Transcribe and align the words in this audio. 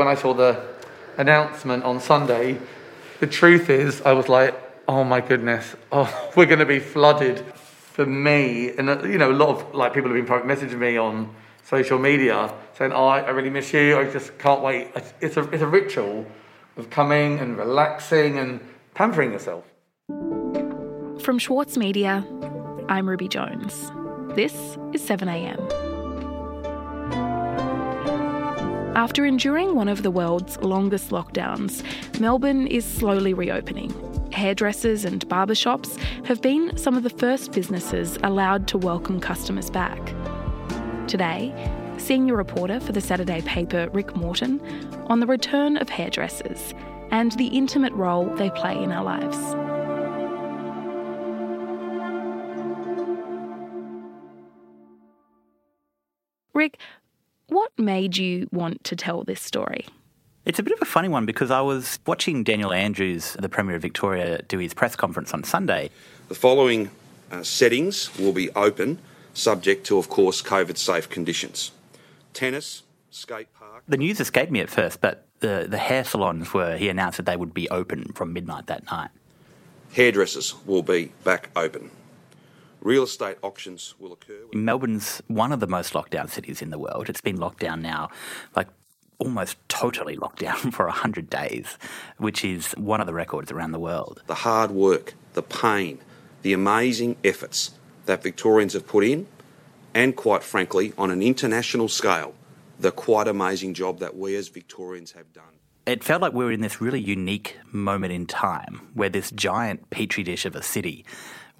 When 0.00 0.08
I 0.08 0.14
saw 0.14 0.32
the 0.32 0.58
announcement 1.18 1.84
on 1.84 2.00
Sunday, 2.00 2.58
the 3.18 3.26
truth 3.26 3.68
is, 3.68 4.00
I 4.00 4.14
was 4.14 4.30
like, 4.30 4.54
oh 4.88 5.04
my 5.04 5.20
goodness, 5.20 5.76
oh, 5.92 6.08
we're 6.36 6.46
going 6.46 6.60
to 6.60 6.64
be 6.64 6.78
flooded. 6.78 7.44
For 7.92 8.06
me, 8.06 8.70
and 8.78 8.88
uh, 8.88 9.02
you 9.02 9.18
know, 9.18 9.30
a 9.30 9.34
lot 9.34 9.50
of 9.50 9.74
like 9.74 9.92
people 9.92 10.08
have 10.08 10.16
been 10.16 10.24
private 10.24 10.46
messaging 10.46 10.78
me 10.78 10.96
on 10.96 11.34
social 11.64 11.98
media 11.98 12.50
saying, 12.78 12.92
oh, 12.92 13.08
I 13.08 13.28
really 13.28 13.50
miss 13.50 13.74
you. 13.74 13.98
I 13.98 14.10
just 14.10 14.38
can't 14.38 14.62
wait. 14.62 14.88
It's 15.20 15.36
a, 15.36 15.42
it's 15.50 15.62
a 15.62 15.66
ritual 15.66 16.24
of 16.78 16.88
coming 16.88 17.38
and 17.38 17.58
relaxing 17.58 18.38
and 18.38 18.58
pampering 18.94 19.32
yourself. 19.32 19.64
From 21.22 21.38
Schwartz 21.38 21.76
Media, 21.76 22.24
I'm 22.88 23.06
Ruby 23.06 23.28
Jones. 23.28 23.74
This 24.34 24.54
is 24.94 25.02
7am. 25.02 25.89
After 28.94 29.24
enduring 29.24 29.76
one 29.76 29.88
of 29.88 30.02
the 30.02 30.10
world's 30.10 30.58
longest 30.58 31.10
lockdowns, 31.10 31.84
Melbourne 32.20 32.66
is 32.66 32.84
slowly 32.84 33.32
reopening. 33.32 33.94
Hairdressers 34.32 35.04
and 35.04 35.26
barbershops 35.28 35.96
have 36.26 36.42
been 36.42 36.76
some 36.76 36.96
of 36.96 37.04
the 37.04 37.10
first 37.10 37.52
businesses 37.52 38.18
allowed 38.24 38.66
to 38.68 38.78
welcome 38.78 39.20
customers 39.20 39.70
back. 39.70 40.04
Today, 41.06 41.54
senior 41.98 42.34
reporter 42.34 42.80
for 42.80 42.90
the 42.90 43.00
Saturday 43.00 43.42
paper 43.42 43.88
Rick 43.92 44.16
Morton 44.16 44.60
on 45.06 45.20
the 45.20 45.26
return 45.26 45.76
of 45.76 45.88
hairdressers 45.88 46.74
and 47.12 47.30
the 47.32 47.46
intimate 47.46 47.92
role 47.92 48.26
they 48.36 48.50
play 48.50 48.76
in 48.82 48.90
our 48.90 49.04
lives. 49.04 49.38
Rick, 56.54 56.78
what 57.50 57.70
made 57.78 58.16
you 58.16 58.48
want 58.52 58.82
to 58.84 58.96
tell 58.96 59.24
this 59.24 59.40
story? 59.40 59.86
It's 60.46 60.58
a 60.58 60.62
bit 60.62 60.72
of 60.72 60.80
a 60.80 60.86
funny 60.86 61.08
one 61.08 61.26
because 61.26 61.50
I 61.50 61.60
was 61.60 61.98
watching 62.06 62.42
Daniel 62.44 62.72
Andrews, 62.72 63.36
the 63.38 63.48
Premier 63.48 63.76
of 63.76 63.82
Victoria, 63.82 64.40
do 64.48 64.58
his 64.58 64.72
press 64.72 64.96
conference 64.96 65.34
on 65.34 65.44
Sunday. 65.44 65.90
The 66.28 66.34
following 66.34 66.90
uh, 67.30 67.42
settings 67.42 68.16
will 68.18 68.32
be 68.32 68.50
open, 68.52 68.98
subject 69.34 69.84
to, 69.86 69.98
of 69.98 70.08
course, 70.08 70.40
COVID 70.42 70.78
safe 70.78 71.08
conditions 71.08 71.72
tennis, 72.32 72.84
skate 73.10 73.52
park. 73.54 73.82
The 73.88 73.96
news 73.96 74.20
escaped 74.20 74.52
me 74.52 74.60
at 74.60 74.70
first, 74.70 75.00
but 75.00 75.26
the, 75.40 75.66
the 75.68 75.78
hair 75.78 76.04
salons 76.04 76.54
were, 76.54 76.76
he 76.76 76.88
announced 76.88 77.16
that 77.16 77.26
they 77.26 77.36
would 77.36 77.52
be 77.52 77.68
open 77.70 78.12
from 78.14 78.32
midnight 78.32 78.66
that 78.66 78.86
night. 78.86 79.10
Hairdressers 79.92 80.54
will 80.64 80.82
be 80.82 81.12
back 81.24 81.50
open. 81.56 81.90
Real 82.80 83.02
estate 83.02 83.36
auctions 83.42 83.94
will 83.98 84.12
occur. 84.12 84.40
Melbourne's 84.54 85.20
one 85.26 85.52
of 85.52 85.60
the 85.60 85.66
most 85.66 85.94
locked 85.94 86.12
down 86.12 86.28
cities 86.28 86.62
in 86.62 86.70
the 86.70 86.78
world. 86.78 87.10
It's 87.10 87.20
been 87.20 87.36
locked 87.36 87.60
down 87.60 87.82
now, 87.82 88.08
like 88.56 88.68
almost 89.18 89.56
totally 89.68 90.16
locked 90.16 90.40
down 90.40 90.70
for 90.70 90.86
100 90.86 91.28
days, 91.28 91.76
which 92.16 92.44
is 92.44 92.72
one 92.72 93.00
of 93.00 93.06
the 93.06 93.12
records 93.12 93.52
around 93.52 93.72
the 93.72 93.78
world. 93.78 94.22
The 94.26 94.34
hard 94.34 94.70
work, 94.70 95.14
the 95.34 95.42
pain, 95.42 95.98
the 96.42 96.54
amazing 96.54 97.16
efforts 97.22 97.72
that 98.06 98.22
Victorians 98.22 98.72
have 98.72 98.86
put 98.86 99.04
in, 99.04 99.26
and 99.94 100.16
quite 100.16 100.42
frankly, 100.42 100.94
on 100.96 101.10
an 101.10 101.22
international 101.22 101.88
scale, 101.88 102.34
the 102.78 102.90
quite 102.90 103.28
amazing 103.28 103.74
job 103.74 103.98
that 103.98 104.16
we 104.16 104.36
as 104.36 104.48
Victorians 104.48 105.12
have 105.12 105.32
done. 105.34 105.44
It 105.84 106.02
felt 106.04 106.22
like 106.22 106.32
we 106.32 106.44
were 106.44 106.52
in 106.52 106.60
this 106.60 106.80
really 106.80 107.00
unique 107.00 107.58
moment 107.72 108.12
in 108.12 108.26
time 108.26 108.88
where 108.94 109.08
this 109.08 109.30
giant 109.30 109.90
petri 109.90 110.22
dish 110.22 110.46
of 110.46 110.54
a 110.54 110.62
city 110.62 111.04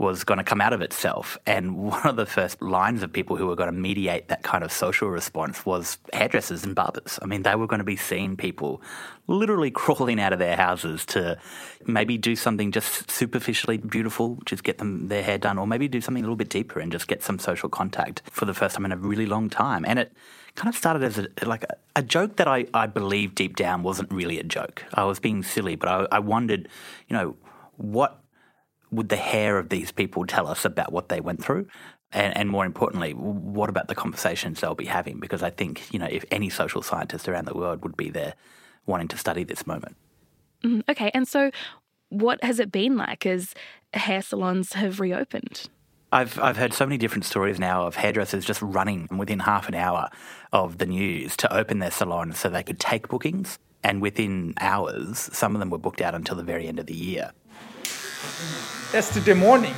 was 0.00 0.24
going 0.24 0.38
to 0.38 0.44
come 0.44 0.62
out 0.62 0.72
of 0.72 0.80
itself. 0.80 1.36
And 1.46 1.76
one 1.76 2.06
of 2.06 2.16
the 2.16 2.24
first 2.24 2.62
lines 2.62 3.02
of 3.02 3.12
people 3.12 3.36
who 3.36 3.46
were 3.46 3.54
going 3.54 3.68
to 3.68 3.78
mediate 3.78 4.28
that 4.28 4.42
kind 4.42 4.64
of 4.64 4.72
social 4.72 5.10
response 5.10 5.66
was 5.66 5.98
hairdressers 6.14 6.64
and 6.64 6.74
barbers. 6.74 7.18
I 7.20 7.26
mean, 7.26 7.42
they 7.42 7.54
were 7.54 7.66
going 7.66 7.80
to 7.80 7.84
be 7.84 7.96
seeing 7.96 8.34
people 8.34 8.80
literally 9.26 9.70
crawling 9.82 10.18
out 10.18 10.32
of 10.32 10.38
their 10.38 10.56
houses 10.56 11.04
to 11.06 11.38
maybe 11.84 12.16
do 12.16 12.34
something 12.34 12.72
just 12.72 13.10
superficially 13.10 13.76
beautiful, 13.76 14.38
just 14.46 14.64
get 14.64 14.78
them 14.78 15.08
their 15.08 15.22
hair 15.22 15.36
done, 15.36 15.58
or 15.58 15.66
maybe 15.66 15.86
do 15.86 16.00
something 16.00 16.22
a 16.22 16.26
little 16.26 16.34
bit 16.34 16.48
deeper 16.48 16.80
and 16.80 16.90
just 16.90 17.06
get 17.06 17.22
some 17.22 17.38
social 17.38 17.68
contact 17.68 18.22
for 18.30 18.46
the 18.46 18.54
first 18.54 18.76
time 18.76 18.86
in 18.86 18.92
a 18.92 18.96
really 18.96 19.26
long 19.26 19.50
time. 19.50 19.84
And 19.86 19.98
it 19.98 20.14
kind 20.54 20.70
of 20.70 20.78
started 20.78 21.02
as 21.02 21.18
a, 21.18 21.28
like 21.44 21.64
a, 21.64 21.76
a 21.96 22.02
joke 22.02 22.36
that 22.36 22.48
I, 22.48 22.64
I 22.72 22.86
believe 22.86 23.34
deep 23.34 23.54
down 23.54 23.82
wasn't 23.82 24.10
really 24.10 24.40
a 24.40 24.44
joke. 24.44 24.82
I 24.94 25.04
was 25.04 25.20
being 25.20 25.42
silly, 25.42 25.76
but 25.76 25.90
I, 25.90 26.16
I 26.16 26.18
wondered, 26.20 26.70
you 27.06 27.14
know, 27.14 27.36
what 27.76 28.19
would 28.90 29.08
the 29.08 29.16
hair 29.16 29.58
of 29.58 29.68
these 29.68 29.92
people 29.92 30.26
tell 30.26 30.46
us 30.46 30.64
about 30.64 30.92
what 30.92 31.08
they 31.08 31.20
went 31.20 31.42
through? 31.42 31.66
And, 32.12 32.36
and, 32.36 32.48
more 32.48 32.66
importantly, 32.66 33.12
what 33.12 33.68
about 33.70 33.86
the 33.86 33.94
conversations 33.94 34.60
they'll 34.60 34.74
be 34.74 34.86
having? 34.86 35.20
Because 35.20 35.44
I 35.44 35.50
think, 35.50 35.92
you 35.92 35.98
know, 36.00 36.08
if 36.10 36.24
any 36.32 36.50
social 36.50 36.82
scientist 36.82 37.28
around 37.28 37.46
the 37.46 37.54
world 37.54 37.84
would 37.84 37.96
be 37.96 38.10
there 38.10 38.34
wanting 38.84 39.06
to 39.08 39.16
study 39.16 39.44
this 39.44 39.64
moment. 39.64 39.96
Mm, 40.64 40.82
okay. 40.88 41.12
And 41.14 41.28
so, 41.28 41.52
what 42.08 42.42
has 42.42 42.58
it 42.58 42.72
been 42.72 42.96
like 42.96 43.26
as 43.26 43.54
hair 43.94 44.22
salons 44.22 44.72
have 44.72 44.98
reopened? 44.98 45.68
I've, 46.12 46.36
I've 46.40 46.56
heard 46.56 46.72
so 46.72 46.84
many 46.84 46.98
different 46.98 47.24
stories 47.24 47.60
now 47.60 47.86
of 47.86 47.94
hairdressers 47.94 48.44
just 48.44 48.60
running 48.60 49.06
within 49.16 49.38
half 49.38 49.68
an 49.68 49.76
hour 49.76 50.10
of 50.52 50.78
the 50.78 50.86
news 50.86 51.36
to 51.36 51.56
open 51.56 51.78
their 51.78 51.92
salon 51.92 52.32
so 52.32 52.48
they 52.48 52.64
could 52.64 52.80
take 52.80 53.06
bookings. 53.06 53.58
And 53.84 54.02
within 54.02 54.54
hours, 54.60 55.30
some 55.32 55.54
of 55.54 55.60
them 55.60 55.70
were 55.70 55.78
booked 55.78 56.00
out 56.00 56.16
until 56.16 56.36
the 56.36 56.42
very 56.42 56.66
end 56.66 56.80
of 56.80 56.86
the 56.86 56.94
year 56.94 57.30
yesterday 58.92 59.34
morning, 59.34 59.74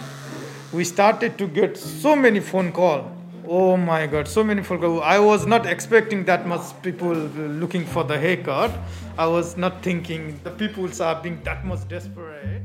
we 0.73 0.85
started 0.85 1.37
to 1.39 1.47
get 1.47 1.77
so 1.77 2.17
many 2.17 2.41
phone 2.41 2.73
calls. 2.73 3.11
Oh 3.47 3.77
my 3.77 4.07
God, 4.07 4.29
so 4.29 4.43
many 4.43 4.63
phone 4.63 4.81
calls. 4.81 5.03
I 5.05 5.19
was 5.19 5.47
not 5.47 5.67
expecting 5.67 6.25
that 6.25 6.47
much 6.47 6.63
people 6.83 7.13
looking 7.13 7.85
for 7.85 8.05
the 8.05 8.19
haircut. 8.19 8.71
I 9.19 9.27
was 9.27 9.57
not 9.57 9.83
thinking 9.83 10.41
the 10.45 10.51
people 10.51 10.89
are 11.03 11.23
being 11.23 11.43
that 11.43 11.65
much 11.65 11.87
desperate. 11.89 12.63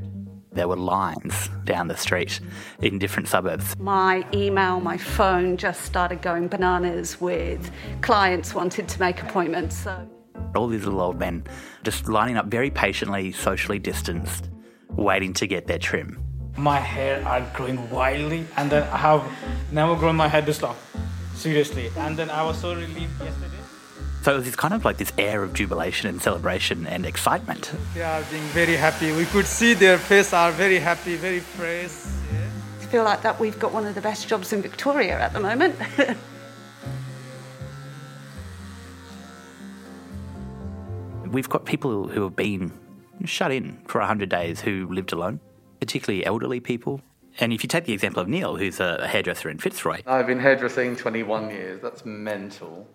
There 0.52 0.68
were 0.68 0.78
lines 0.78 1.50
down 1.66 1.88
the 1.88 1.98
street 1.98 2.40
in 2.82 2.98
different 2.98 3.28
suburbs. 3.28 3.78
My 3.78 4.26
email, 4.34 4.80
my 4.80 4.98
phone 4.98 5.58
just 5.58 5.82
started 5.82 6.22
going 6.22 6.48
bananas 6.48 7.20
with 7.22 7.70
clients 8.02 8.56
wanted 8.56 8.88
to 8.88 9.00
make 9.00 9.22
appointments. 9.22 9.78
So 9.78 10.10
all 10.56 10.68
these 10.68 10.86
little 10.86 11.02
old 11.02 11.20
men 11.20 11.44
just 11.84 12.08
lining 12.08 12.38
up 12.38 12.48
very 12.48 12.72
patiently, 12.72 13.32
socially 13.32 13.78
distanced, 13.78 14.50
waiting 14.97 15.34
to 15.34 15.47
get 15.47 15.68
their 15.68 15.80
trim 15.80 16.28
my 16.58 16.80
hair 16.80 17.24
are 17.25 17.41
growing 17.53 17.90
wildly 17.90 18.46
and 18.58 18.72
then 18.72 18.84
I 18.91 18.97
have 18.97 19.24
never 19.72 19.96
grown 19.96 20.16
my 20.16 20.28
hair 20.28 20.41
this 20.41 20.62
long. 20.62 20.75
Seriously. 21.35 21.91
And 21.97 22.18
then 22.18 22.30
I 22.31 22.44
was 22.44 22.59
so 22.59 22.74
relieved 22.74 23.22
yesterday. 23.22 23.53
So 24.24 24.34
it 24.34 24.38
was 24.38 24.46
this 24.46 24.56
kind 24.56 24.74
of 24.74 24.84
like 24.84 24.97
this 24.97 25.13
air 25.18 25.44
of 25.44 25.53
jubilation 25.53 26.09
and 26.09 26.19
celebration 26.22 26.88
and 26.88 27.06
excitement. 27.06 27.72
They 27.94 28.02
are 28.02 28.24
being 28.31 28.44
very 28.46 28.75
happy. 28.75 29.12
We 29.12 29.25
could 29.25 29.46
see 29.46 29.75
their 29.75 30.00
face 30.00 30.34
are 30.34 30.52
very 30.52 30.80
happy, 30.80 31.16
very 31.16 31.40
fresh. 31.40 31.91
Yeah. 32.34 32.50
I 32.81 32.86
feel 32.86 33.03
like 33.03 33.22
that 33.22 33.40
we've 33.40 33.59
got 33.59 33.72
one 33.72 33.86
of 33.86 33.94
the 33.94 34.02
best 34.02 34.28
jobs 34.28 34.52
in 34.52 34.63
Victoria 34.63 35.19
at 35.19 35.34
the 35.34 35.40
moment. 35.40 35.75
we've 41.31 41.50
got 41.50 41.66
people 41.66 42.07
who 42.07 42.24
have 42.24 42.36
been 42.36 42.72
shut 43.26 43.52
in 43.52 43.80
for 43.88 44.00
100 44.00 44.30
days 44.30 44.62
who 44.62 44.88
lived 44.92 45.12
alone 45.12 45.40
particularly 45.80 46.26
elderly 46.26 46.60
people. 46.60 47.02
And 47.40 47.54
if 47.54 47.64
you 47.64 47.68
take 47.68 47.86
the 47.86 47.94
example 47.94 48.22
of 48.22 48.28
Neil, 48.28 48.56
who's 48.56 48.80
a 48.80 49.08
hairdresser 49.08 49.50
in 49.50 49.60
Fitzroy. 49.60 50.02
I've 50.08 50.28
been 50.28 50.40
hairdressing 50.40 50.96
21 50.96 51.50
years. 51.50 51.82
That's 51.82 52.06
mental. 52.06 52.88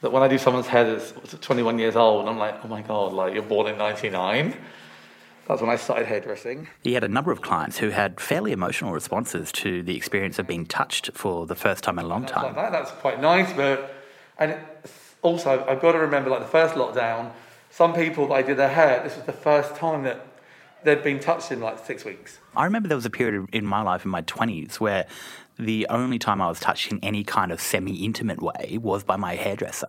That 0.00 0.12
when 0.12 0.22
I 0.22 0.28
do 0.28 0.38
someone's 0.38 0.68
hair 0.68 0.84
that's 0.84 1.12
21 1.40 1.78
years 1.78 1.96
old, 1.96 2.28
I'm 2.28 2.38
like, 2.38 2.64
oh 2.64 2.68
my 2.68 2.82
God, 2.82 3.12
like 3.12 3.34
you're 3.34 3.42
born 3.42 3.66
in 3.66 3.78
99. 3.78 4.54
That's 5.48 5.60
when 5.60 5.70
I 5.70 5.76
started 5.76 6.06
hairdressing. 6.06 6.68
He 6.82 6.94
had 6.94 7.04
a 7.04 7.08
number 7.08 7.30
of 7.30 7.42
clients 7.42 7.78
who 7.78 7.90
had 7.90 8.20
fairly 8.20 8.52
emotional 8.52 8.92
responses 8.92 9.50
to 9.52 9.82
the 9.82 9.96
experience 9.96 10.38
of 10.38 10.46
being 10.46 10.64
touched 10.64 11.10
for 11.12 11.46
the 11.46 11.54
first 11.54 11.84
time 11.84 11.98
in 11.98 12.04
a 12.04 12.08
long 12.08 12.24
time. 12.24 12.44
Like 12.44 12.54
that, 12.54 12.72
that's 12.72 12.90
quite 12.92 13.20
nice, 13.20 13.52
but 13.52 13.94
and 14.38 14.56
also 15.20 15.64
I've 15.68 15.82
got 15.82 15.92
to 15.92 15.98
remember, 15.98 16.30
like 16.30 16.40
the 16.40 16.46
first 16.46 16.74
lockdown, 16.76 17.32
some 17.74 17.92
people 17.92 18.32
I 18.32 18.42
did 18.42 18.56
their 18.56 18.68
hair, 18.68 19.02
this 19.02 19.16
was 19.16 19.24
the 19.24 19.32
first 19.32 19.74
time 19.74 20.04
that 20.04 20.24
they'd 20.84 21.02
been 21.02 21.18
touched 21.18 21.50
in 21.50 21.60
like 21.60 21.84
six 21.84 22.04
weeks. 22.04 22.38
I 22.54 22.64
remember 22.66 22.86
there 22.88 22.96
was 22.96 23.04
a 23.04 23.10
period 23.10 23.48
in 23.52 23.66
my 23.66 23.82
life 23.82 24.04
in 24.04 24.12
my 24.12 24.22
20s 24.22 24.78
where 24.78 25.08
the 25.58 25.84
only 25.90 26.20
time 26.20 26.40
I 26.40 26.46
was 26.46 26.60
touched 26.60 26.92
in 26.92 27.00
any 27.02 27.24
kind 27.24 27.50
of 27.50 27.60
semi 27.60 28.04
intimate 28.04 28.40
way 28.40 28.78
was 28.80 29.02
by 29.02 29.16
my 29.16 29.34
hairdresser. 29.34 29.88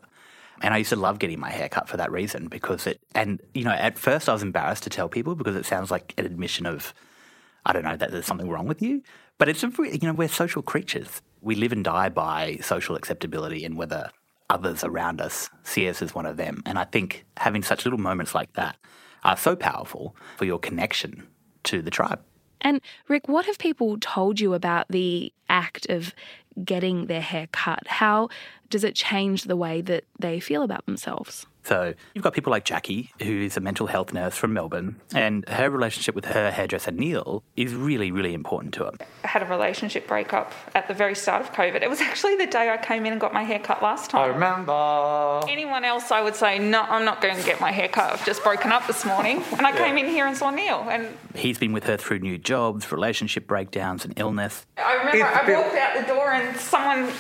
And 0.62 0.74
I 0.74 0.78
used 0.78 0.90
to 0.90 0.96
love 0.96 1.20
getting 1.20 1.40
my 1.40 1.52
hair 1.52 1.70
cut 1.70 1.88
for 1.88 1.98
that 1.98 2.12
reason 2.12 2.48
because 2.48 2.88
it, 2.88 3.00
and 3.14 3.40
you 3.54 3.64
know, 3.64 3.72
at 3.72 4.00
first 4.00 4.28
I 4.30 4.34
was 4.34 4.42
embarrassed 4.42 4.82
to 4.84 4.90
tell 4.90 5.08
people 5.08 5.36
because 5.36 5.56
it 5.56 5.68
sounds 5.68 5.92
like 5.92 6.16
an 6.18 6.26
admission 6.26 6.66
of, 6.66 6.92
I 7.68 7.74
don't 7.74 7.84
know, 7.84 7.98
that 7.98 8.12
there's 8.12 8.26
something 8.26 8.50
wrong 8.50 8.66
with 8.66 8.82
you. 8.82 9.04
But 9.38 9.48
it's, 9.48 9.64
a, 9.64 9.70
you 9.78 10.00
know, 10.02 10.14
we're 10.14 10.28
social 10.28 10.64
creatures. 10.64 11.22
We 11.40 11.54
live 11.54 11.72
and 11.72 11.84
die 11.84 12.10
by 12.10 12.58
social 12.64 12.96
acceptability 12.96 13.64
and 13.64 13.78
whether 13.78 14.10
others 14.50 14.84
around 14.84 15.22
us 15.22 15.50
see 15.64 15.90
us 15.90 16.02
as 16.02 16.14
one 16.14 16.26
of 16.26 16.38
them. 16.38 16.62
And 16.66 16.78
I 16.78 16.84
think 16.86 17.26
having 17.38 17.64
such 17.64 17.86
little 17.86 18.00
moments 18.00 18.36
like 18.36 18.54
that 18.54 18.78
are 19.24 19.38
so 19.38 19.56
powerful 19.56 20.16
for 20.38 20.46
your 20.46 20.60
connection 20.60 21.28
to 21.64 21.82
the 21.82 21.92
tribe. 21.92 22.22
And 22.62 22.82
Rick, 23.08 23.28
what 23.28 23.46
have 23.46 23.58
people 23.58 23.98
told 24.00 24.40
you 24.40 24.54
about 24.54 24.88
the 24.90 25.34
act 25.50 25.88
of 25.90 26.14
getting 26.64 27.08
their 27.08 27.22
hair 27.22 27.48
cut? 27.52 27.88
How 27.88 28.30
does 28.70 28.84
it 28.84 28.96
change 28.96 29.44
the 29.44 29.56
way 29.56 29.82
that 29.82 30.06
they 30.20 30.40
feel 30.40 30.64
about 30.64 30.86
themselves? 30.86 31.46
So 31.66 31.96
you've 32.14 32.24
got 32.24 32.34
people 32.34 32.52
like 32.52 32.64
Jackie, 32.64 33.12
who 33.22 33.42
is 33.42 33.58
a 33.58 33.60
mental 33.60 33.88
health 33.88 34.14
nurse 34.14 34.36
from 34.38 34.54
Melbourne, 34.54 35.02
and 35.16 35.48
her 35.50 35.70
relationship 35.72 36.14
with 36.14 36.26
her 36.26 36.52
hairdresser 36.52 36.92
Neil 36.92 37.44
is 37.56 37.74
really, 37.74 38.12
really 38.12 38.36
important 38.36 38.74
to 38.76 38.84
her. 38.86 38.92
I 39.24 39.28
had 39.28 39.42
a 39.42 39.48
relationship 39.48 40.08
breakup 40.08 40.54
at 40.76 40.88
the 40.88 40.94
very 40.94 41.16
start 41.16 41.42
of 41.42 41.52
COVID. 41.54 41.82
It 41.82 41.90
was 41.90 42.02
actually 42.02 42.36
the 42.36 42.46
day 42.46 42.70
I 42.70 42.78
came 42.78 43.06
in 43.08 43.14
and 43.14 43.20
got 43.20 43.34
my 43.34 43.42
hair 43.44 43.58
cut 43.60 43.82
last 43.82 44.12
time. 44.12 44.22
I 44.22 44.28
remember. 44.34 45.42
Anyone 45.52 45.84
else, 45.84 46.12
I 46.12 46.22
would 46.22 46.36
say, 46.36 46.60
no, 46.60 46.82
I'm 46.82 47.04
not 47.04 47.20
going 47.20 47.36
to 47.38 47.44
get 47.44 47.60
my 47.60 47.72
hair 47.72 47.88
cut. 47.88 48.14
I've 48.14 48.26
just 48.26 48.44
broken 48.44 48.72
up 48.72 48.86
this 48.86 49.04
morning. 49.04 49.44
And 49.58 49.66
I 49.66 49.72
came 49.76 49.98
in 49.98 50.06
here 50.06 50.28
and 50.28 50.38
saw 50.38 50.52
Neil. 50.52 50.86
And 50.88 51.18
He's 51.34 51.58
been 51.58 51.74
with 51.74 51.86
her 51.86 51.98
through 51.98 52.20
new 52.20 52.38
jobs, 52.38 52.92
relationship 52.92 53.48
breakdowns, 53.48 54.06
and 54.06 54.14
illness. 54.20 54.68
I 54.78 54.94
remember 54.98 55.18
It's 55.18 55.36
a 55.36 55.42
I 55.42 55.46
bit- 55.46 55.58
walked 55.58 55.76
out 55.76 56.00
the 56.08 56.14
door 56.14 56.32
and 56.32 56.56
someone 56.58 57.12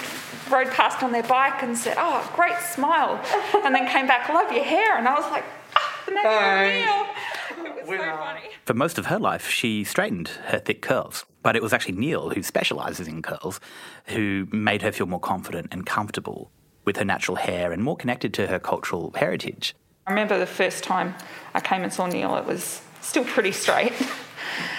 rode 0.49 0.69
past 0.71 1.03
on 1.03 1.11
their 1.11 1.23
bike 1.23 1.61
and 1.63 1.77
said, 1.77 1.95
Oh, 1.97 2.29
great 2.35 2.57
smile. 2.59 3.19
And 3.63 3.73
then 3.73 3.87
came 3.87 4.07
back, 4.07 4.29
Love 4.29 4.51
your 4.51 4.63
hair. 4.63 4.97
And 4.97 5.07
I 5.07 5.15
was 5.15 5.29
like, 5.31 5.43
Ah, 5.75 6.03
the 6.05 6.11
magic 6.13 6.31
Thanks. 6.31 6.91
of 6.91 7.57
Neil. 7.65 7.75
It 7.75 7.87
was 7.87 7.99
so 7.99 8.17
funny. 8.17 8.41
For 8.65 8.73
most 8.73 8.97
of 8.97 9.07
her 9.07 9.19
life, 9.19 9.49
she 9.49 9.83
straightened 9.83 10.29
her 10.47 10.59
thick 10.59 10.81
curls. 10.81 11.25
But 11.43 11.55
it 11.55 11.61
was 11.61 11.73
actually 11.73 11.95
Neil, 11.95 12.31
who 12.31 12.41
specialises 12.41 13.07
in 13.07 13.21
curls, 13.21 13.59
who 14.07 14.47
made 14.51 14.81
her 14.81 14.91
feel 14.91 15.05
more 15.05 15.19
confident 15.19 15.67
and 15.71 15.85
comfortable 15.85 16.49
with 16.85 16.97
her 16.97 17.05
natural 17.05 17.37
hair 17.37 17.71
and 17.71 17.83
more 17.83 17.95
connected 17.95 18.33
to 18.35 18.47
her 18.47 18.59
cultural 18.59 19.11
heritage. 19.15 19.75
I 20.07 20.11
remember 20.11 20.37
the 20.39 20.45
first 20.45 20.83
time 20.83 21.15
I 21.53 21.59
came 21.59 21.83
and 21.83 21.91
saw 21.91 22.05
Neil, 22.07 22.35
it 22.37 22.45
was 22.45 22.81
still 23.01 23.23
pretty 23.23 23.51
straight. 23.51 23.93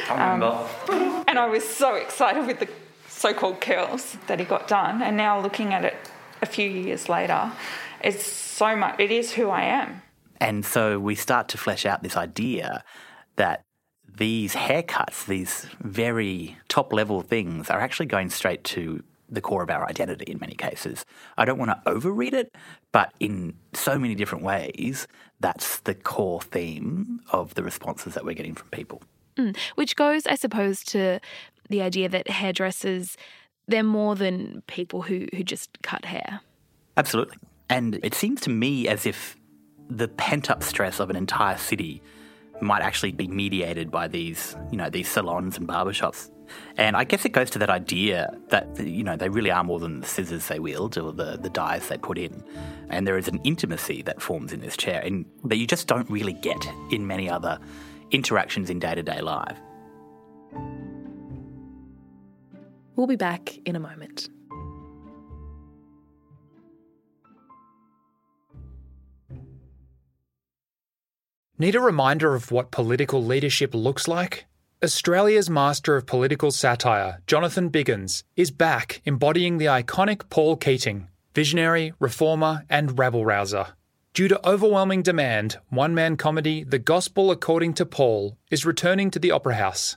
I 0.08 0.12
remember. 0.32 1.24
And 1.28 1.38
I 1.38 1.46
was 1.46 1.64
so 1.68 1.94
excited 1.96 2.46
with 2.46 2.60
the 2.60 2.68
so 3.16 3.32
called 3.32 3.60
curls 3.60 4.16
that 4.26 4.38
he 4.38 4.44
got 4.44 4.68
done. 4.68 5.02
And 5.02 5.16
now 5.16 5.40
looking 5.40 5.72
at 5.72 5.84
it 5.84 5.96
a 6.42 6.46
few 6.46 6.68
years 6.68 7.08
later, 7.08 7.52
it's 8.02 8.24
so 8.26 8.76
much, 8.76 9.00
it 9.00 9.10
is 9.10 9.32
who 9.32 9.48
I 9.48 9.62
am. 9.62 10.02
And 10.40 10.64
so 10.64 10.98
we 10.98 11.14
start 11.14 11.48
to 11.48 11.58
flesh 11.58 11.86
out 11.86 12.02
this 12.02 12.16
idea 12.16 12.84
that 13.36 13.62
these 14.16 14.54
haircuts, 14.54 15.26
these 15.26 15.66
very 15.80 16.56
top 16.68 16.92
level 16.92 17.22
things, 17.22 17.70
are 17.70 17.80
actually 17.80 18.06
going 18.06 18.30
straight 18.30 18.64
to 18.64 19.02
the 19.28 19.40
core 19.40 19.62
of 19.62 19.70
our 19.70 19.88
identity 19.88 20.30
in 20.30 20.38
many 20.38 20.54
cases. 20.54 21.04
I 21.36 21.44
don't 21.44 21.58
want 21.58 21.70
to 21.70 21.90
overread 21.90 22.32
it, 22.32 22.54
but 22.92 23.12
in 23.18 23.54
so 23.72 23.98
many 23.98 24.14
different 24.14 24.44
ways, 24.44 25.08
that's 25.40 25.80
the 25.80 25.94
core 25.94 26.40
theme 26.40 27.20
of 27.30 27.54
the 27.54 27.62
responses 27.62 28.14
that 28.14 28.24
we're 28.24 28.34
getting 28.34 28.54
from 28.54 28.68
people. 28.68 29.02
Mm. 29.36 29.56
Which 29.74 29.96
goes, 29.96 30.26
I 30.26 30.34
suppose, 30.34 30.82
to 30.84 31.20
the 31.68 31.82
idea 31.82 32.08
that 32.08 32.28
hairdressers, 32.28 33.16
they're 33.68 33.82
more 33.82 34.14
than 34.14 34.62
people 34.66 35.02
who, 35.02 35.26
who 35.34 35.42
just 35.42 35.82
cut 35.82 36.04
hair. 36.04 36.40
Absolutely. 36.96 37.36
And 37.68 37.98
it 38.02 38.14
seems 38.14 38.40
to 38.42 38.50
me 38.50 38.88
as 38.88 39.06
if 39.06 39.36
the 39.88 40.08
pent 40.08 40.50
up 40.50 40.62
stress 40.62 41.00
of 41.00 41.10
an 41.10 41.16
entire 41.16 41.56
city 41.56 42.02
might 42.60 42.82
actually 42.82 43.12
be 43.12 43.28
mediated 43.28 43.90
by 43.90 44.08
these, 44.08 44.56
you 44.70 44.78
know, 44.78 44.88
these 44.88 45.08
salons 45.08 45.58
and 45.58 45.68
barbershops. 45.68 46.30
And 46.76 46.96
I 46.96 47.04
guess 47.04 47.24
it 47.24 47.30
goes 47.30 47.50
to 47.50 47.58
that 47.58 47.70
idea 47.70 48.32
that, 48.48 48.78
you 48.80 49.02
know, 49.02 49.16
they 49.16 49.28
really 49.28 49.50
are 49.50 49.64
more 49.64 49.80
than 49.80 50.00
the 50.00 50.06
scissors 50.06 50.46
they 50.48 50.60
wield 50.60 50.96
or 50.96 51.12
the, 51.12 51.36
the 51.36 51.50
dyes 51.50 51.88
they 51.88 51.98
put 51.98 52.18
in. 52.18 52.42
And 52.88 53.06
there 53.06 53.18
is 53.18 53.28
an 53.28 53.40
intimacy 53.44 54.02
that 54.02 54.22
forms 54.22 54.52
in 54.52 54.60
this 54.60 54.76
chair 54.76 55.02
and 55.04 55.26
that 55.44 55.56
you 55.56 55.66
just 55.66 55.86
don't 55.86 56.08
really 56.08 56.34
get 56.34 56.66
in 56.90 57.06
many 57.06 57.28
other 57.28 57.58
interactions 58.10 58.70
in 58.70 58.78
day 58.78 58.94
to 58.94 59.02
day 59.02 59.20
life. 59.20 59.58
We'll 62.96 63.06
be 63.06 63.16
back 63.16 63.58
in 63.66 63.76
a 63.76 63.80
moment. 63.80 64.30
Need 71.58 71.74
a 71.74 71.80
reminder 71.80 72.34
of 72.34 72.50
what 72.50 72.70
political 72.70 73.24
leadership 73.24 73.74
looks 73.74 74.08
like? 74.08 74.46
Australia's 74.84 75.48
master 75.48 75.96
of 75.96 76.04
political 76.04 76.50
satire, 76.50 77.22
Jonathan 77.26 77.70
Biggins, 77.70 78.24
is 78.36 78.50
back 78.50 79.00
embodying 79.06 79.56
the 79.56 79.64
iconic 79.64 80.28
Paul 80.28 80.56
Keating, 80.56 81.08
visionary, 81.34 81.94
reformer, 81.98 82.64
and 82.68 82.98
rabble 82.98 83.24
rouser. 83.24 83.68
Due 84.12 84.28
to 84.28 84.48
overwhelming 84.48 85.02
demand, 85.02 85.58
one 85.70 85.94
man 85.94 86.16
comedy 86.16 86.62
The 86.62 86.78
Gospel 86.78 87.30
According 87.30 87.72
to 87.74 87.86
Paul 87.86 88.36
is 88.50 88.66
returning 88.66 89.10
to 89.10 89.18
the 89.18 89.30
Opera 89.30 89.54
House, 89.54 89.96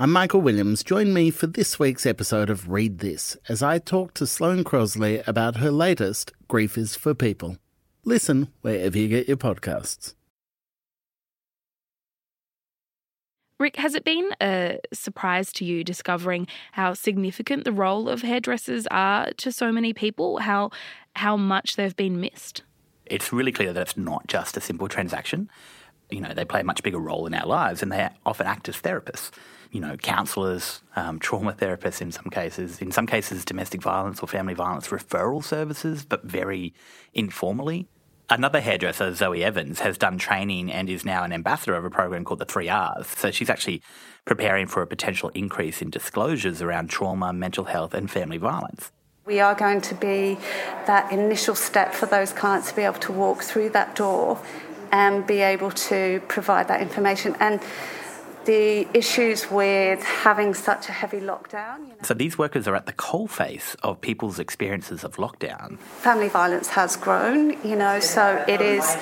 I'm 0.00 0.12
Michael 0.12 0.40
Williams. 0.40 0.84
Join 0.84 1.12
me 1.12 1.32
for 1.32 1.48
this 1.48 1.80
week's 1.80 2.06
episode 2.06 2.50
of 2.50 2.70
Read 2.70 3.00
This 3.00 3.36
as 3.48 3.64
I 3.64 3.80
talk 3.80 4.14
to 4.14 4.28
Sloane 4.28 4.62
Crosley 4.62 5.26
about 5.26 5.56
her 5.56 5.72
latest, 5.72 6.30
Grief 6.46 6.78
is 6.78 6.94
for 6.94 7.14
People. 7.14 7.56
Listen 8.04 8.46
wherever 8.60 8.96
you 8.96 9.08
get 9.08 9.26
your 9.26 9.36
podcasts. 9.36 10.14
Rick, 13.58 13.74
has 13.74 13.96
it 13.96 14.04
been 14.04 14.30
a 14.40 14.78
surprise 14.92 15.52
to 15.54 15.64
you 15.64 15.82
discovering 15.82 16.46
how 16.70 16.94
significant 16.94 17.64
the 17.64 17.72
role 17.72 18.08
of 18.08 18.22
hairdressers 18.22 18.86
are 18.92 19.32
to 19.38 19.50
so 19.50 19.72
many 19.72 19.92
people? 19.92 20.38
How 20.38 20.70
how 21.16 21.36
much 21.36 21.74
they've 21.74 21.96
been 21.96 22.20
missed? 22.20 22.62
it's 23.10 23.32
really 23.32 23.52
clear 23.52 23.72
that 23.72 23.80
it's 23.80 23.96
not 23.96 24.26
just 24.26 24.56
a 24.56 24.60
simple 24.60 24.88
transaction. 24.88 25.50
You 26.10 26.20
know, 26.20 26.32
they 26.34 26.44
play 26.44 26.60
a 26.60 26.64
much 26.64 26.82
bigger 26.82 26.98
role 26.98 27.26
in 27.26 27.34
our 27.34 27.46
lives 27.46 27.82
and 27.82 27.92
they 27.92 28.08
often 28.24 28.46
act 28.46 28.68
as 28.68 28.76
therapists, 28.76 29.30
you 29.70 29.80
know, 29.80 29.96
counsellors, 29.96 30.82
um, 30.96 31.18
trauma 31.18 31.52
therapists 31.52 32.00
in 32.00 32.12
some 32.12 32.30
cases, 32.30 32.80
in 32.80 32.92
some 32.92 33.06
cases, 33.06 33.44
domestic 33.44 33.82
violence 33.82 34.20
or 34.20 34.26
family 34.26 34.54
violence 34.54 34.88
referral 34.88 35.44
services, 35.44 36.04
but 36.04 36.24
very 36.24 36.74
informally. 37.14 37.88
Another 38.30 38.60
hairdresser, 38.60 39.14
Zoe 39.14 39.42
Evans, 39.42 39.80
has 39.80 39.96
done 39.96 40.18
training 40.18 40.70
and 40.70 40.90
is 40.90 41.02
now 41.02 41.24
an 41.24 41.32
ambassador 41.32 41.74
of 41.74 41.86
a 41.86 41.90
program 41.90 42.24
called 42.24 42.40
the 42.40 42.44
Three 42.44 42.68
R's. 42.68 43.06
So 43.06 43.30
she's 43.30 43.48
actually 43.48 43.82
preparing 44.26 44.66
for 44.66 44.82
a 44.82 44.86
potential 44.86 45.30
increase 45.30 45.80
in 45.80 45.88
disclosures 45.88 46.60
around 46.60 46.90
trauma, 46.90 47.32
mental 47.32 47.64
health, 47.64 47.94
and 47.94 48.10
family 48.10 48.36
violence. 48.36 48.92
We 49.24 49.40
are 49.40 49.54
going 49.54 49.80
to 49.82 49.94
be 49.94 50.38
that 50.86 51.10
initial 51.10 51.54
step 51.54 51.94
for 51.94 52.04
those 52.04 52.32
clients 52.34 52.68
to 52.68 52.76
be 52.76 52.82
able 52.82 52.98
to 53.00 53.12
walk 53.12 53.42
through 53.42 53.70
that 53.70 53.94
door 53.94 54.42
and 54.92 55.26
be 55.26 55.40
able 55.40 55.70
to 55.70 56.20
provide 56.28 56.68
that 56.68 56.80
information. 56.80 57.36
And 57.40 57.60
the 58.44 58.88
issues 58.96 59.50
with 59.50 60.02
having 60.02 60.54
such 60.54 60.88
a 60.88 60.92
heavy 60.92 61.20
lockdown, 61.20 61.80
you 61.80 61.88
know, 61.88 61.94
So 62.02 62.14
these 62.14 62.38
workers 62.38 62.66
are 62.66 62.74
at 62.74 62.86
the 62.86 62.94
coalface 62.94 63.76
of 63.82 64.00
people's 64.00 64.38
experiences 64.38 65.04
of 65.04 65.16
lockdown. 65.16 65.78
family 65.78 66.28
violence 66.30 66.68
has 66.68 66.96
grown, 66.96 67.62
you 67.62 67.76
know, 67.76 68.00
so 68.00 68.42
it 68.48 68.62
is 68.62 68.96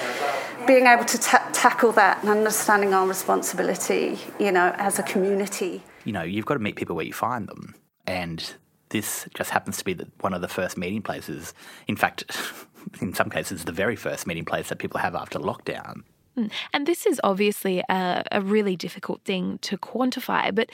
being 0.67 0.87
able 0.87 1.05
to 1.05 1.19
ta- 1.19 1.49
tackle 1.53 1.93
that 1.93 2.19
and 2.23 2.29
understanding 2.31 2.93
our 2.93 3.07
responsibility, 3.07 4.19
you 4.41 4.51
know, 4.51 4.75
as 4.79 4.99
a 4.99 5.03
community. 5.05 5.83
you 6.05 6.13
know, 6.13 6.23
you've 6.23 6.47
got 6.47 6.55
to 6.55 6.61
meet 6.61 6.75
people 6.75 6.97
where 6.97 7.05
you 7.05 7.13
find 7.13 7.47
them. 7.49 7.75
And 8.07 8.55
this 8.89 9.29
just 9.35 9.51
happens 9.51 9.77
to 9.79 9.85
be 9.85 9.93
the, 9.93 10.09
one 10.21 10.35
of 10.35 10.41
the 10.41 10.49
first 10.49 10.77
meeting 10.77 11.03
places. 11.03 11.55
In 11.87 11.95
fact, 11.97 12.37
in 13.01 13.15
some 13.15 13.31
cases, 13.31 13.65
the 13.65 13.73
very 13.73 13.97
first 13.97 14.27
meeting 14.27 14.45
place 14.45 14.69
that 14.69 14.79
people 14.79 15.01
have 15.01 15.15
after 15.15 15.39
lockdown. 15.39 16.03
Mm. 16.37 16.51
And 16.73 16.87
this 16.87 17.07
is 17.07 17.21
obviously 17.25 17.83
a, 17.89 18.25
a 18.31 18.41
really 18.41 18.77
difficult 18.77 19.23
thing 19.25 19.59
to 19.63 19.79
quantify, 19.79 20.55
but 20.55 20.71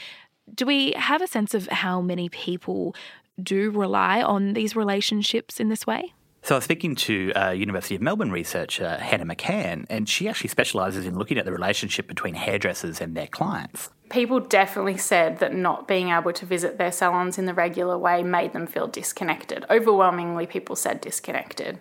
do 0.55 0.67
we 0.67 0.93
have 0.93 1.23
a 1.23 1.27
sense 1.27 1.55
of 1.55 1.69
how 1.69 2.01
many 2.01 2.29
people 2.29 2.95
do 3.43 3.71
rely 3.71 4.23
on 4.23 4.55
these 4.55 4.77
relationships 4.77 5.61
in 5.61 5.69
this 5.69 5.87
way? 5.87 6.13
So 6.45 6.57
I 6.57 6.59
was 6.59 6.65
speaking 6.65 6.97
to 6.97 7.33
uh, 7.35 7.51
University 7.51 7.95
of 7.95 8.03
Melbourne 8.03 8.33
researcher 8.33 8.97
Hannah 8.97 9.27
McCann, 9.27 9.87
and 9.89 10.09
she 10.09 10.29
actually 10.29 10.49
specialises 10.49 11.07
in 11.07 11.17
looking 11.17 11.39
at 11.39 11.45
the 11.45 11.53
relationship 11.53 12.09
between 12.09 12.35
hairdressers 12.35 13.01
and 13.01 13.17
their 13.17 13.29
clients. 13.29 13.91
people 14.11 14.41
definitely 14.41 14.97
said 14.97 15.39
that 15.39 15.55
not 15.55 15.87
being 15.87 16.11
able 16.11 16.33
to 16.33 16.45
visit 16.45 16.79
their 16.79 16.91
salons 16.91 17.39
in 17.39 17.47
the 17.47 17.55
regular 17.55 17.97
way 17.97 18.25
made 18.25 18.53
them 18.53 18.67
feel 18.67 18.89
disconnected. 18.89 19.65
Overwhelmingly, 19.71 20.47
people 20.47 20.75
said 20.75 21.01
disconnected. 21.01 21.79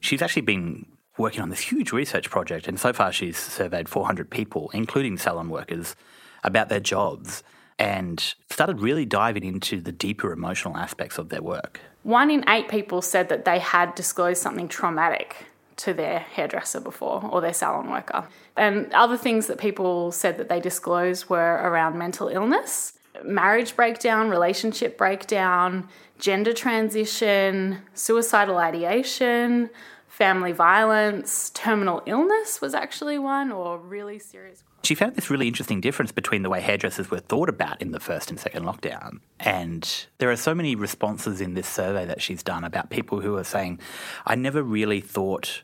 She's 0.00 0.22
actually 0.22 0.42
been 0.42 0.86
working 1.18 1.42
on 1.42 1.50
this 1.50 1.60
huge 1.60 1.92
research 1.92 2.30
project, 2.30 2.66
and 2.66 2.80
so 2.80 2.94
far 2.94 3.12
she's 3.12 3.36
surveyed 3.36 3.90
400 3.90 4.30
people, 4.30 4.70
including 4.72 5.18
salon 5.18 5.50
workers, 5.50 5.94
about 6.42 6.70
their 6.70 6.80
jobs 6.80 7.42
and 7.78 8.34
started 8.50 8.80
really 8.80 9.04
diving 9.04 9.44
into 9.44 9.80
the 9.80 9.92
deeper 9.92 10.32
emotional 10.32 10.76
aspects 10.76 11.18
of 11.18 11.28
their 11.28 11.42
work. 11.42 11.80
One 12.02 12.30
in 12.30 12.48
eight 12.48 12.68
people 12.68 13.02
said 13.02 13.28
that 13.28 13.44
they 13.44 13.58
had 13.58 13.94
disclosed 13.94 14.42
something 14.42 14.68
traumatic 14.68 15.46
to 15.76 15.94
their 15.94 16.18
hairdresser 16.18 16.80
before 16.80 17.24
or 17.24 17.40
their 17.40 17.52
salon 17.52 17.90
worker. 17.90 18.26
And 18.56 18.92
other 18.92 19.16
things 19.16 19.46
that 19.46 19.58
people 19.58 20.10
said 20.10 20.36
that 20.38 20.48
they 20.48 20.60
disclosed 20.60 21.28
were 21.28 21.54
around 21.54 21.96
mental 21.96 22.28
illness, 22.28 22.94
marriage 23.24 23.76
breakdown, 23.76 24.28
relationship 24.28 24.98
breakdown, 24.98 25.88
gender 26.18 26.52
transition, 26.52 27.82
suicidal 27.94 28.58
ideation, 28.58 29.70
family 30.08 30.50
violence, 30.50 31.50
terminal 31.50 32.02
illness 32.06 32.60
was 32.60 32.74
actually 32.74 33.18
one, 33.18 33.52
or 33.52 33.78
really 33.78 34.18
serious. 34.18 34.64
She 34.82 34.94
found 34.94 35.16
this 35.16 35.28
really 35.28 35.48
interesting 35.48 35.80
difference 35.80 36.12
between 36.12 36.42
the 36.42 36.50
way 36.50 36.60
hairdressers 36.60 37.10
were 37.10 37.18
thought 37.18 37.48
about 37.48 37.82
in 37.82 37.90
the 37.90 38.00
first 38.00 38.30
and 38.30 38.38
second 38.38 38.64
lockdown. 38.64 39.20
And 39.40 40.06
there 40.18 40.30
are 40.30 40.36
so 40.36 40.54
many 40.54 40.76
responses 40.76 41.40
in 41.40 41.54
this 41.54 41.68
survey 41.68 42.06
that 42.06 42.22
she's 42.22 42.42
done 42.42 42.64
about 42.64 42.88
people 42.88 43.20
who 43.20 43.36
are 43.36 43.44
saying, 43.44 43.80
I 44.24 44.34
never 44.34 44.62
really 44.62 45.00
thought 45.00 45.62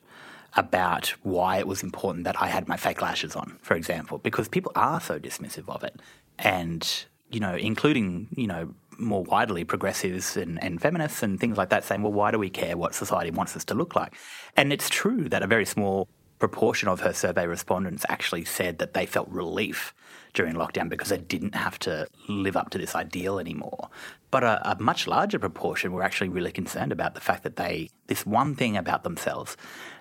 about 0.57 1.09
why 1.23 1.59
it 1.59 1.67
was 1.67 1.83
important 1.83 2.25
that 2.25 2.41
I 2.41 2.47
had 2.47 2.69
my 2.69 2.77
fake 2.77 3.03
lashes 3.03 3.35
on, 3.35 3.59
for 3.63 3.75
example, 3.75 4.19
because 4.19 4.49
people 4.49 4.73
are 4.75 5.01
so 5.01 5.19
dismissive 5.19 5.69
of 5.69 5.83
it. 5.83 6.01
And, 6.39 6.89
you 7.31 7.41
know, 7.41 7.55
including, 7.55 8.29
you 8.37 8.47
know, 8.47 8.75
more 8.99 9.25
widely 9.25 9.65
progressives 9.65 10.37
and, 10.37 10.63
and, 10.63 10.81
feminists 10.81 11.23
and 11.23 11.41
things 11.41 11.57
like 11.57 11.71
that 11.71 11.85
saying, 11.85 12.03
well, 12.03 12.13
why 12.13 12.31
do 12.31 12.39
we 12.39 12.51
care 12.51 12.77
what 12.77 12.95
society 12.95 13.31
wants 13.31 13.57
us 13.57 13.65
to 13.65 13.75
look 13.75 13.97
like? 13.97 14.15
And 14.57 14.73
it's 14.73 14.89
true 14.89 15.29
that 15.29 15.43
a 15.43 15.47
very 15.47 15.65
small 15.65 16.09
proportion 16.49 16.91
of 16.91 17.01
her 17.01 17.15
survey 17.15 17.47
respondents 17.47 18.05
actually 18.11 18.45
said 18.45 18.79
that 18.79 18.93
they 18.93 19.07
felt 19.07 19.27
relief 19.31 19.95
during 20.35 20.55
lockdown 20.55 20.91
because 20.91 21.09
they 21.09 21.17
didn't 21.17 21.55
have 21.55 21.79
to 21.79 22.07
live 22.29 22.55
up 22.55 22.69
to 22.69 22.77
this 22.77 22.95
ideal 22.95 23.39
anymore. 23.39 23.89
But 24.31 24.45
a, 24.45 24.73
a 24.73 24.77
much 24.79 25.07
larger 25.07 25.39
proportion 25.39 25.93
were 25.93 26.03
actually 26.03 26.29
really 26.29 26.53
concerned 26.53 26.93
about 26.93 27.15
the 27.15 27.21
fact 27.23 27.45
that 27.45 27.57
they, 27.57 27.89
this 28.09 28.27
one 28.27 28.55
thing 28.55 28.77
about 28.77 29.05
themselves 29.05 29.57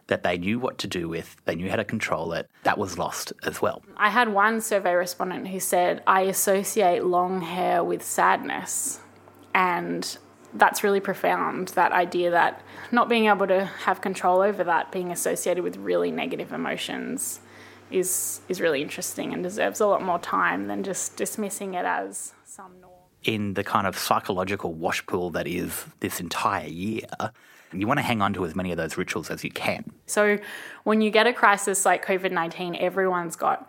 that 0.07 0.23
they 0.23 0.37
knew 0.37 0.59
what 0.59 0.77
to 0.79 0.87
do 0.87 1.07
with, 1.07 1.37
they 1.45 1.55
knew 1.55 1.69
how 1.69 1.77
to 1.77 1.85
control 1.85 2.33
it, 2.33 2.49
that 2.63 2.77
was 2.77 2.97
lost 2.97 3.31
as 3.43 3.61
well. 3.61 3.81
I 3.95 4.09
had 4.09 4.27
one 4.27 4.59
survey 4.59 4.95
respondent 4.95 5.47
who 5.47 5.61
said, 5.61 6.03
I 6.05 6.21
associate 6.23 7.05
long 7.05 7.39
hair 7.39 7.85
with 7.85 8.03
sadness. 8.03 8.99
And 9.55 10.17
that's 10.55 10.83
really 10.83 10.99
profound 10.99 11.69
that 11.69 11.91
idea 11.91 12.29
that 12.31 12.61
not 12.91 13.09
being 13.09 13.27
able 13.27 13.47
to 13.47 13.65
have 13.65 14.01
control 14.01 14.41
over 14.41 14.63
that 14.63 14.91
being 14.91 15.11
associated 15.11 15.63
with 15.63 15.77
really 15.77 16.11
negative 16.11 16.51
emotions 16.51 17.39
is 17.91 18.41
is 18.47 18.61
really 18.61 18.81
interesting 18.81 19.33
and 19.33 19.43
deserves 19.43 19.79
a 19.79 19.85
lot 19.85 20.01
more 20.01 20.19
time 20.19 20.67
than 20.67 20.83
just 20.83 21.15
dismissing 21.15 21.73
it 21.73 21.85
as 21.85 22.33
some 22.45 22.71
norm 22.81 22.91
in 23.23 23.53
the 23.53 23.63
kind 23.63 23.87
of 23.87 23.97
psychological 23.97 24.73
wash 24.73 25.05
pool 25.05 25.29
that 25.29 25.47
is 25.47 25.85
this 25.99 26.19
entire 26.19 26.67
year 26.67 27.07
you 27.75 27.87
want 27.87 27.97
to 27.97 28.03
hang 28.03 28.21
on 28.21 28.33
to 28.33 28.45
as 28.45 28.55
many 28.55 28.71
of 28.71 28.77
those 28.77 28.97
rituals 28.97 29.29
as 29.29 29.43
you 29.43 29.51
can. 29.51 29.91
So, 30.05 30.37
when 30.83 31.01
you 31.01 31.09
get 31.09 31.27
a 31.27 31.33
crisis 31.33 31.85
like 31.85 32.05
COVID 32.05 32.31
19, 32.31 32.75
everyone's 32.75 33.35
got 33.35 33.67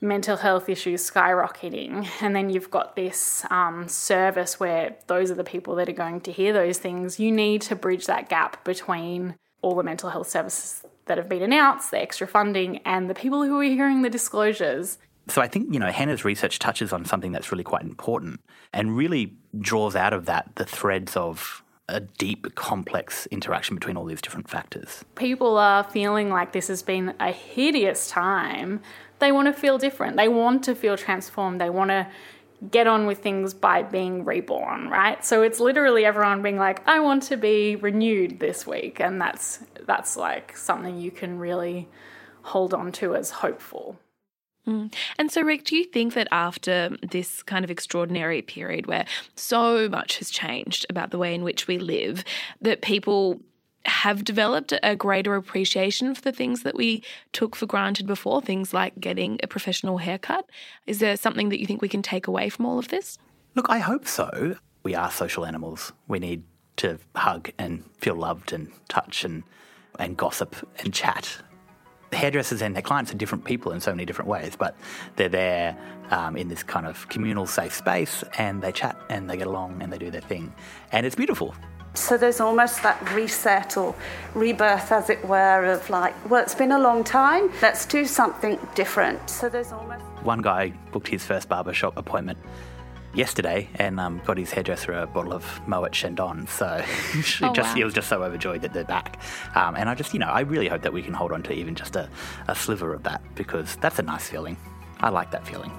mental 0.00 0.36
health 0.36 0.68
issues 0.68 1.08
skyrocketing. 1.08 2.08
And 2.20 2.34
then 2.34 2.50
you've 2.50 2.70
got 2.70 2.96
this 2.96 3.44
um, 3.50 3.88
service 3.88 4.58
where 4.58 4.96
those 5.06 5.30
are 5.30 5.34
the 5.34 5.44
people 5.44 5.74
that 5.76 5.88
are 5.88 5.92
going 5.92 6.20
to 6.22 6.32
hear 6.32 6.52
those 6.52 6.78
things. 6.78 7.20
You 7.20 7.30
need 7.32 7.62
to 7.62 7.76
bridge 7.76 8.06
that 8.06 8.28
gap 8.28 8.64
between 8.64 9.34
all 9.62 9.74
the 9.74 9.82
mental 9.82 10.10
health 10.10 10.28
services 10.28 10.84
that 11.06 11.18
have 11.18 11.28
been 11.28 11.42
announced, 11.42 11.90
the 11.90 12.00
extra 12.00 12.26
funding, 12.26 12.78
and 12.78 13.10
the 13.10 13.14
people 13.14 13.42
who 13.44 13.58
are 13.58 13.64
hearing 13.64 14.02
the 14.02 14.10
disclosures. 14.10 14.98
So 15.28 15.42
I 15.42 15.48
think, 15.48 15.72
you 15.72 15.78
know, 15.78 15.90
Hannah's 15.90 16.24
research 16.24 16.58
touches 16.58 16.92
on 16.92 17.04
something 17.04 17.32
that's 17.32 17.52
really 17.52 17.64
quite 17.64 17.82
important 17.82 18.40
and 18.72 18.96
really 18.96 19.36
draws 19.58 19.94
out 19.94 20.12
of 20.12 20.26
that 20.26 20.50
the 20.56 20.64
threads 20.64 21.16
of 21.16 21.62
a 21.90 22.00
deep, 22.00 22.54
complex 22.54 23.26
interaction 23.26 23.74
between 23.76 23.96
all 23.96 24.04
these 24.04 24.20
different 24.20 24.48
factors. 24.48 25.04
People 25.14 25.58
are 25.58 25.84
feeling 25.84 26.30
like 26.30 26.52
this 26.52 26.68
has 26.68 26.82
been 26.82 27.14
a 27.20 27.32
hideous 27.32 28.08
time. 28.08 28.80
They 29.18 29.32
want 29.32 29.46
to 29.46 29.52
feel 29.52 29.76
different. 29.76 30.16
They 30.16 30.28
want 30.28 30.64
to 30.64 30.74
feel 30.74 30.96
transformed. 30.96 31.60
They 31.60 31.70
want 31.70 31.90
to 31.90 32.06
get 32.70 32.86
on 32.86 33.06
with 33.06 33.18
things 33.18 33.54
by 33.54 33.82
being 33.82 34.24
reborn, 34.24 34.88
right? 34.88 35.24
So 35.24 35.42
it's 35.42 35.60
literally 35.60 36.04
everyone 36.04 36.42
being 36.42 36.58
like, 36.58 36.86
I 36.86 37.00
want 37.00 37.22
to 37.24 37.36
be 37.36 37.76
renewed 37.76 38.38
this 38.38 38.66
week. 38.66 39.00
And 39.00 39.20
that's 39.20 39.60
that's 39.86 40.16
like 40.16 40.56
something 40.56 40.98
you 40.98 41.10
can 41.10 41.38
really 41.38 41.88
hold 42.42 42.74
on 42.74 42.92
to 42.92 43.14
as 43.16 43.30
hopeful. 43.30 43.98
Mm. 44.66 44.92
And 45.18 45.32
so, 45.32 45.42
Rick, 45.42 45.64
do 45.64 45.76
you 45.76 45.84
think 45.84 46.14
that 46.14 46.28
after 46.30 46.96
this 47.10 47.42
kind 47.42 47.64
of 47.64 47.70
extraordinary 47.70 48.42
period 48.42 48.86
where 48.86 49.06
so 49.34 49.88
much 49.88 50.18
has 50.18 50.30
changed 50.30 50.86
about 50.90 51.10
the 51.10 51.18
way 51.18 51.34
in 51.34 51.42
which 51.42 51.66
we 51.66 51.78
live, 51.78 52.24
that 52.60 52.82
people 52.82 53.40
have 53.86 54.24
developed 54.24 54.74
a 54.82 54.94
greater 54.94 55.34
appreciation 55.34 56.14
for 56.14 56.20
the 56.20 56.32
things 56.32 56.62
that 56.62 56.74
we 56.74 57.02
took 57.32 57.56
for 57.56 57.66
granted 57.66 58.06
before, 58.06 58.42
things 58.42 58.74
like 58.74 59.00
getting 59.00 59.40
a 59.42 59.46
professional 59.46 59.98
haircut? 59.98 60.44
Is 60.86 60.98
there 60.98 61.16
something 61.16 61.48
that 61.48 61.60
you 61.60 61.66
think 61.66 61.80
we 61.80 61.88
can 61.88 62.02
take 62.02 62.26
away 62.26 62.50
from 62.50 62.66
all 62.66 62.78
of 62.78 62.88
this? 62.88 63.18
Look, 63.54 63.66
I 63.70 63.78
hope 63.78 64.06
so. 64.06 64.56
We 64.82 64.94
are 64.94 65.10
social 65.10 65.46
animals. 65.46 65.92
We 66.08 66.18
need 66.18 66.44
to 66.76 66.98
hug 67.16 67.50
and 67.58 67.84
feel 67.98 68.14
loved 68.14 68.52
and 68.52 68.70
touch 68.88 69.24
and, 69.24 69.44
and 69.98 70.16
gossip 70.16 70.56
and 70.78 70.92
chat 70.92 71.38
hairdressers 72.12 72.62
and 72.62 72.74
their 72.74 72.82
clients 72.82 73.12
are 73.12 73.16
different 73.16 73.44
people 73.44 73.72
in 73.72 73.80
so 73.80 73.92
many 73.92 74.04
different 74.04 74.28
ways, 74.28 74.56
but 74.56 74.76
they're 75.16 75.28
there 75.28 75.76
um, 76.10 76.36
in 76.36 76.48
this 76.48 76.62
kind 76.62 76.86
of 76.86 77.08
communal, 77.08 77.46
safe 77.46 77.74
space 77.74 78.24
and 78.38 78.62
they 78.62 78.72
chat 78.72 78.96
and 79.08 79.28
they 79.30 79.36
get 79.36 79.46
along 79.46 79.80
and 79.82 79.92
they 79.92 79.98
do 79.98 80.10
their 80.10 80.20
thing. 80.20 80.52
And 80.92 81.06
it's 81.06 81.14
beautiful. 81.14 81.54
So 81.94 82.16
there's 82.16 82.40
almost 82.40 82.82
that 82.84 83.12
reset 83.12 83.76
or 83.76 83.94
rebirth, 84.34 84.92
as 84.92 85.10
it 85.10 85.24
were, 85.24 85.64
of 85.64 85.90
like, 85.90 86.14
well, 86.30 86.40
it's 86.42 86.54
been 86.54 86.70
a 86.70 86.78
long 86.78 87.02
time, 87.02 87.50
let's 87.62 87.84
do 87.84 88.04
something 88.06 88.60
different. 88.76 89.28
So 89.28 89.48
there's 89.48 89.72
almost. 89.72 90.04
One 90.22 90.40
guy 90.40 90.72
booked 90.92 91.08
his 91.08 91.24
first 91.24 91.48
barbershop 91.48 91.96
appointment 91.96 92.38
yesterday 93.14 93.68
and 93.74 93.98
um, 93.98 94.20
got 94.24 94.38
his 94.38 94.52
hairdresser 94.52 94.92
a 94.92 95.06
bottle 95.06 95.32
of 95.32 95.60
Moet 95.66 95.92
Chandon. 95.92 96.46
So 96.46 96.82
she 97.22 97.44
oh, 97.44 97.52
just, 97.52 97.70
wow. 97.70 97.74
he 97.74 97.84
was 97.84 97.94
just 97.94 98.08
so 98.08 98.22
overjoyed 98.22 98.62
that 98.62 98.72
they're 98.72 98.84
back. 98.84 99.20
Um, 99.54 99.76
and 99.76 99.88
I 99.88 99.94
just, 99.94 100.12
you 100.12 100.20
know, 100.20 100.28
I 100.28 100.40
really 100.40 100.68
hope 100.68 100.82
that 100.82 100.92
we 100.92 101.02
can 101.02 101.14
hold 101.14 101.32
on 101.32 101.42
to 101.44 101.52
even 101.52 101.74
just 101.74 101.96
a, 101.96 102.08
a 102.48 102.54
sliver 102.54 102.94
of 102.94 103.02
that 103.04 103.22
because 103.34 103.76
that's 103.76 103.98
a 103.98 104.02
nice 104.02 104.28
feeling. 104.28 104.56
I 105.00 105.08
like 105.08 105.30
that 105.30 105.46
feeling. 105.46 105.72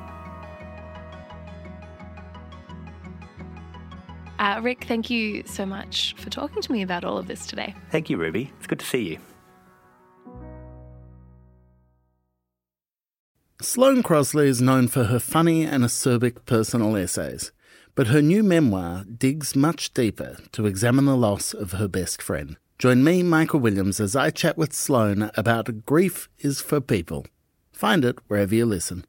Uh, 4.39 4.59
Rick, 4.63 4.85
thank 4.85 5.11
you 5.11 5.43
so 5.45 5.67
much 5.67 6.15
for 6.17 6.31
talking 6.31 6.63
to 6.63 6.71
me 6.71 6.81
about 6.81 7.03
all 7.03 7.19
of 7.19 7.27
this 7.27 7.45
today. 7.45 7.75
Thank 7.91 8.09
you, 8.09 8.17
Ruby. 8.17 8.51
It's 8.57 8.65
good 8.65 8.79
to 8.79 8.85
see 8.85 9.07
you. 9.07 9.19
Sloane 13.73 14.03
Crosley 14.03 14.47
is 14.47 14.61
known 14.61 14.89
for 14.89 15.05
her 15.05 15.17
funny 15.17 15.63
and 15.63 15.85
acerbic 15.85 16.43
personal 16.45 16.97
essays, 16.97 17.53
but 17.95 18.07
her 18.07 18.21
new 18.21 18.43
memoir 18.43 19.05
digs 19.05 19.55
much 19.55 19.93
deeper 19.93 20.35
to 20.51 20.65
examine 20.65 21.05
the 21.05 21.15
loss 21.15 21.53
of 21.53 21.71
her 21.71 21.87
best 21.87 22.21
friend. 22.21 22.57
Join 22.77 23.01
me, 23.01 23.23
Michael 23.23 23.61
Williams, 23.61 24.01
as 24.01 24.13
I 24.13 24.29
chat 24.29 24.57
with 24.57 24.73
Sloane 24.73 25.31
about 25.35 25.85
Grief 25.85 26.27
is 26.39 26.59
for 26.59 26.81
People. 26.81 27.25
Find 27.71 28.03
it 28.03 28.17
wherever 28.27 28.53
you 28.53 28.65
listen. 28.65 29.05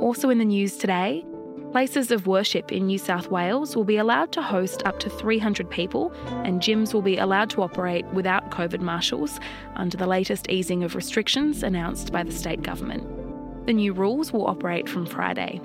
Also 0.00 0.30
in 0.30 0.38
the 0.38 0.46
news 0.46 0.78
today, 0.78 1.26
Places 1.72 2.10
of 2.10 2.26
worship 2.26 2.72
in 2.72 2.88
New 2.88 2.98
South 2.98 3.30
Wales 3.30 3.76
will 3.76 3.84
be 3.84 3.96
allowed 3.96 4.32
to 4.32 4.42
host 4.42 4.82
up 4.86 4.98
to 4.98 5.08
300 5.08 5.70
people, 5.70 6.12
and 6.44 6.60
gyms 6.60 6.92
will 6.92 7.00
be 7.00 7.16
allowed 7.16 7.48
to 7.50 7.62
operate 7.62 8.04
without 8.06 8.50
COVID 8.50 8.80
marshals 8.80 9.38
under 9.76 9.96
the 9.96 10.08
latest 10.08 10.50
easing 10.50 10.82
of 10.82 10.96
restrictions 10.96 11.62
announced 11.62 12.10
by 12.10 12.24
the 12.24 12.32
state 12.32 12.62
government. 12.62 13.06
The 13.66 13.72
new 13.72 13.92
rules 13.92 14.32
will 14.32 14.48
operate 14.48 14.88
from 14.88 15.06
Friday. 15.06 15.60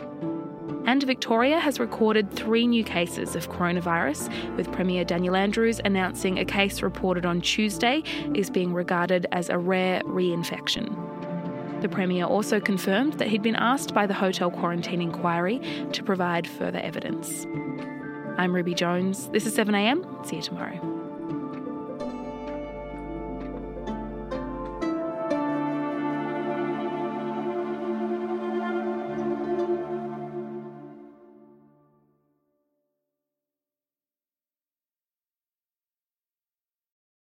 And 0.86 1.02
Victoria 1.02 1.60
has 1.60 1.80
recorded 1.80 2.32
three 2.32 2.68
new 2.68 2.84
cases 2.84 3.36
of 3.36 3.50
coronavirus, 3.50 4.56
with 4.56 4.72
Premier 4.72 5.04
Daniel 5.06 5.36
Andrews 5.36 5.82
announcing 5.84 6.38
a 6.38 6.46
case 6.46 6.84
reported 6.84 7.26
on 7.26 7.42
Tuesday 7.42 8.04
is 8.36 8.52
being 8.52 8.74
regarded 8.74 9.26
as 9.32 9.50
a 9.50 9.58
rare 9.58 10.04
reinfection. 10.04 11.15
The 11.86 11.90
Premier 11.90 12.26
also 12.26 12.60
confirmed 12.60 13.14
that 13.20 13.28
he'd 13.28 13.44
been 13.44 13.56
asked 13.56 13.94
by 13.94 14.08
the 14.08 14.14
Hotel 14.16 14.50
Quarantine 14.50 15.02
Inquiry 15.02 15.62
to 15.92 16.02
provide 16.02 16.48
further 16.48 16.80
evidence. 16.80 17.46
I'm 18.40 18.56
Ruby 18.56 18.74
Jones. 18.74 19.30
This 19.30 19.46
is 19.46 19.56
7am. 19.56 20.26
See 20.26 20.38
you 20.38 20.42
tomorrow. 20.42 20.95